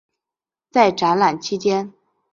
[0.71, 1.93] 在展览期间。